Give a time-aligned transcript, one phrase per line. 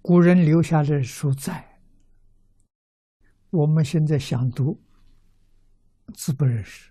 [0.00, 1.80] 古人留下的书在，
[3.50, 4.80] 我们现在想读，
[6.14, 6.90] 字不认识，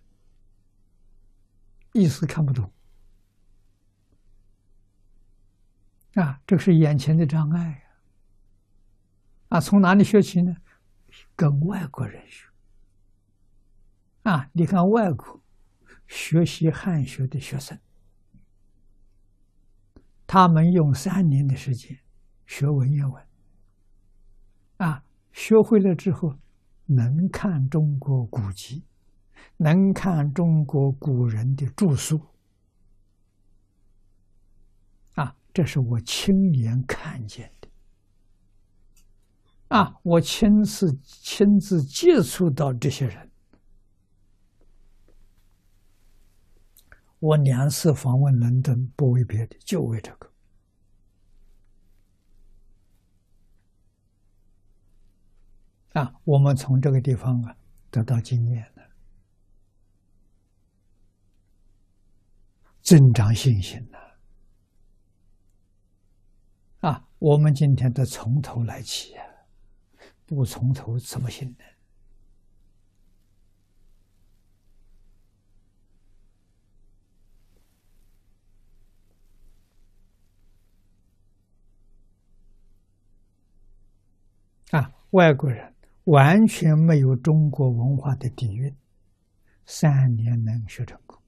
[1.93, 2.71] 意思看不懂，
[6.13, 7.81] 啊，这是眼前的障碍呀！
[9.49, 10.55] 啊，从哪里学起呢？
[11.35, 12.47] 跟外国人学。
[14.23, 15.41] 啊，你看外国
[16.05, 17.79] 学习汉学的学生，
[20.27, 21.97] 他们用三年的时间。
[22.47, 23.27] 学文言文，
[24.77, 26.33] 啊，学会了之后，
[26.85, 28.83] 能看中国古籍，
[29.57, 32.19] 能看中国古人的著述，
[35.15, 37.67] 啊，这是我亲眼看见的，
[39.67, 43.29] 啊，我亲自亲自接触到这些人，
[47.19, 50.31] 我两次访问伦敦，不为别的，就为这个。
[55.97, 57.57] 啊，我们从这个地方啊
[57.89, 58.83] 得到经验了，
[62.83, 63.97] 增长信心了。
[66.81, 69.23] 啊，我们今天得从头来起呀，
[70.27, 71.57] 不从头怎么行呢？
[84.77, 85.75] 啊，外国人。
[86.07, 88.73] 完全没有中国文化的底蕴，
[89.65, 91.21] 三年能学成功。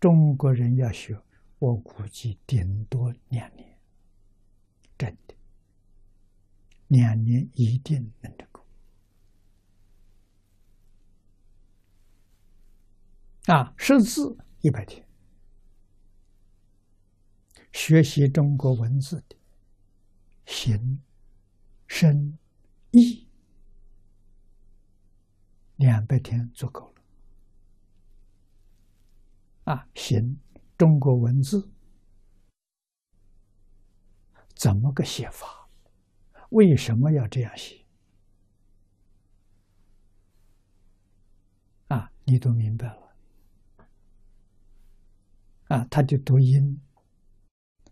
[0.00, 1.20] 中国人要学，
[1.58, 3.78] 我估计顶多两年，
[4.96, 5.34] 真的，
[6.88, 8.64] 两年一定能成功。
[13.44, 15.06] 啊，识字一百天，
[17.70, 19.36] 学习中国文字的
[20.46, 21.02] 形、
[21.86, 22.38] 声、
[22.92, 23.25] 意。
[25.86, 27.02] 两百天足够了。
[29.72, 30.36] 啊，行，
[30.76, 31.70] 中国文字
[34.56, 35.68] 怎么个写法？
[36.50, 37.84] 为什么要这样写？
[41.86, 43.14] 啊，你都明白了。
[45.68, 46.80] 啊，它的读音，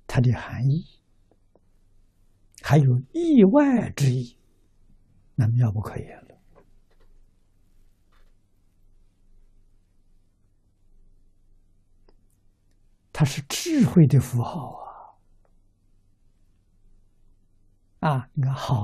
[0.05, 0.85] 它的含义，
[2.61, 4.37] 还有意外之意，
[5.37, 6.34] 那妙不可言了。
[13.17, 14.75] 它是智慧的符号
[18.01, 18.11] 啊！
[18.11, 18.75] 啊，你看好，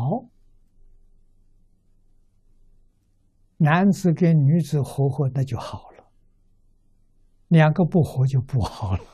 [3.56, 6.04] 男子跟女子合合，那就好了；
[7.48, 9.04] 两个不合就不好了。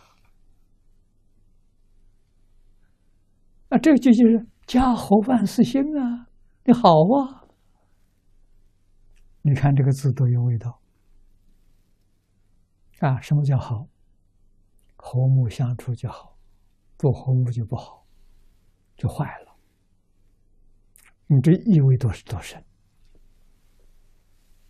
[3.70, 6.28] 啊，这就就是家和万事兴啊！
[6.64, 7.48] 你好啊！
[9.40, 10.78] 你看这个字都有味道
[13.00, 13.18] 啊！
[13.22, 13.88] 什么叫好？
[15.08, 16.36] 和睦相处就好，
[16.96, 18.04] 不和睦就不好，
[18.96, 19.56] 就坏了。
[21.28, 22.60] 你这意味多是多深？